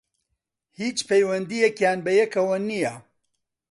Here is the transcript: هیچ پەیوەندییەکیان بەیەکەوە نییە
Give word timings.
هیچ 0.79 0.97
پەیوەندییەکیان 1.09 1.99
بەیەکەوە 2.05 2.57
نییە 2.69 2.95